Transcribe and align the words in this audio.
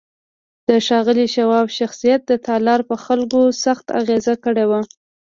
د 0.69 0.71
ښاغلي 0.85 1.27
شواب 1.35 1.67
شخصيت 1.79 2.21
د 2.25 2.31
تالار 2.45 2.79
پر 2.89 2.97
خلکو 3.05 3.39
سخت 3.63 3.85
اغېز 3.99 4.25
کړی 4.45 4.65
و. 4.67 4.71